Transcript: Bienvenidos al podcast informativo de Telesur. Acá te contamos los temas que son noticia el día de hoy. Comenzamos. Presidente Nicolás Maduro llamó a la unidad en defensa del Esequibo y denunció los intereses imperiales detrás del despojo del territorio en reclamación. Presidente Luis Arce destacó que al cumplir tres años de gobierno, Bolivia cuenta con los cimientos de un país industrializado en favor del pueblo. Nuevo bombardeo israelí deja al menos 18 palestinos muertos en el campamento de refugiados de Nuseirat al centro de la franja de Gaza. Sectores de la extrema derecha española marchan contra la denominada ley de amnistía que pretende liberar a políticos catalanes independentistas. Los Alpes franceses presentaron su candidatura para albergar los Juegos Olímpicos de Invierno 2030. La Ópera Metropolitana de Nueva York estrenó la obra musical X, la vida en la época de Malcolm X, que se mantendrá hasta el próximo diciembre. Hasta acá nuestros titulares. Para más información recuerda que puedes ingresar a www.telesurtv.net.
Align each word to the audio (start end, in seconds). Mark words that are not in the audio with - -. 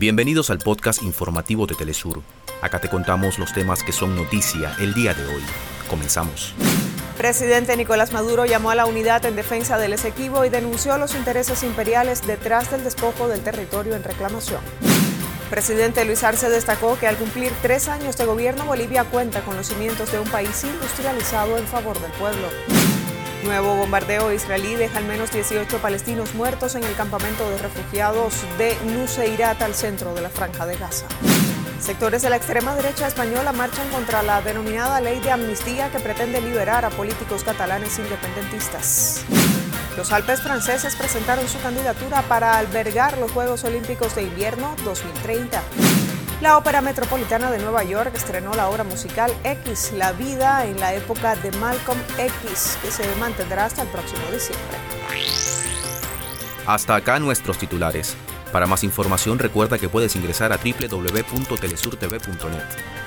Bienvenidos 0.00 0.48
al 0.48 0.60
podcast 0.60 1.02
informativo 1.02 1.66
de 1.66 1.74
Telesur. 1.74 2.22
Acá 2.62 2.80
te 2.80 2.88
contamos 2.88 3.38
los 3.38 3.52
temas 3.52 3.82
que 3.82 3.92
son 3.92 4.16
noticia 4.16 4.74
el 4.80 4.94
día 4.94 5.12
de 5.12 5.26
hoy. 5.26 5.42
Comenzamos. 5.90 6.54
Presidente 7.18 7.76
Nicolás 7.76 8.10
Maduro 8.10 8.46
llamó 8.46 8.70
a 8.70 8.74
la 8.74 8.86
unidad 8.86 9.26
en 9.26 9.36
defensa 9.36 9.76
del 9.76 9.92
Esequibo 9.92 10.46
y 10.46 10.48
denunció 10.48 10.96
los 10.96 11.14
intereses 11.14 11.62
imperiales 11.64 12.26
detrás 12.26 12.70
del 12.70 12.82
despojo 12.82 13.28
del 13.28 13.42
territorio 13.42 13.94
en 13.94 14.02
reclamación. 14.02 14.62
Presidente 15.50 16.02
Luis 16.06 16.24
Arce 16.24 16.48
destacó 16.48 16.98
que 16.98 17.06
al 17.06 17.16
cumplir 17.16 17.52
tres 17.60 17.88
años 17.88 18.16
de 18.16 18.24
gobierno, 18.24 18.64
Bolivia 18.64 19.04
cuenta 19.04 19.42
con 19.42 19.54
los 19.54 19.66
cimientos 19.66 20.10
de 20.12 20.18
un 20.18 20.28
país 20.30 20.64
industrializado 20.64 21.58
en 21.58 21.66
favor 21.66 22.00
del 22.00 22.12
pueblo. 22.12 22.48
Nuevo 23.44 23.74
bombardeo 23.74 24.32
israelí 24.32 24.74
deja 24.74 24.98
al 24.98 25.06
menos 25.06 25.32
18 25.32 25.78
palestinos 25.78 26.34
muertos 26.34 26.74
en 26.74 26.84
el 26.84 26.94
campamento 26.94 27.48
de 27.48 27.56
refugiados 27.58 28.34
de 28.58 28.76
Nuseirat 28.84 29.62
al 29.62 29.74
centro 29.74 30.14
de 30.14 30.20
la 30.20 30.28
franja 30.28 30.66
de 30.66 30.76
Gaza. 30.76 31.06
Sectores 31.80 32.20
de 32.20 32.28
la 32.28 32.36
extrema 32.36 32.74
derecha 32.74 33.08
española 33.08 33.52
marchan 33.52 33.88
contra 33.88 34.22
la 34.22 34.42
denominada 34.42 35.00
ley 35.00 35.20
de 35.20 35.30
amnistía 35.30 35.90
que 35.90 36.00
pretende 36.00 36.42
liberar 36.42 36.84
a 36.84 36.90
políticos 36.90 37.42
catalanes 37.42 37.98
independentistas. 37.98 39.24
Los 39.96 40.12
Alpes 40.12 40.42
franceses 40.42 40.94
presentaron 40.94 41.48
su 41.48 41.60
candidatura 41.60 42.22
para 42.22 42.58
albergar 42.58 43.16
los 43.16 43.32
Juegos 43.32 43.64
Olímpicos 43.64 44.14
de 44.14 44.22
Invierno 44.22 44.76
2030. 44.84 45.62
La 46.40 46.56
Ópera 46.56 46.80
Metropolitana 46.80 47.50
de 47.50 47.58
Nueva 47.58 47.84
York 47.84 48.12
estrenó 48.14 48.54
la 48.54 48.70
obra 48.70 48.82
musical 48.82 49.30
X, 49.44 49.92
la 49.94 50.12
vida 50.12 50.64
en 50.64 50.80
la 50.80 50.94
época 50.94 51.36
de 51.36 51.52
Malcolm 51.52 52.00
X, 52.16 52.78
que 52.80 52.90
se 52.90 53.04
mantendrá 53.16 53.66
hasta 53.66 53.82
el 53.82 53.88
próximo 53.88 54.22
diciembre. 54.32 54.78
Hasta 56.66 56.96
acá 56.96 57.18
nuestros 57.18 57.58
titulares. 57.58 58.16
Para 58.52 58.66
más 58.66 58.84
información 58.84 59.38
recuerda 59.38 59.76
que 59.76 59.90
puedes 59.90 60.16
ingresar 60.16 60.50
a 60.54 60.56
www.telesurtv.net. 60.56 62.99